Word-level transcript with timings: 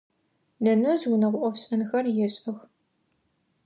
Нэнэжъ 0.63 1.03
унэгъо 1.13 1.39
ӏофшӏэнхэр 1.43 2.05
ешӏэх. 2.25 2.57